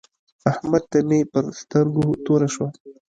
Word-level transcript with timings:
احمد 0.51 0.83
ته 0.91 0.99
مې 1.07 1.19
پر 1.31 1.43
سترګو 1.61 2.05
توره 2.25 2.47
شوه. 2.53 2.67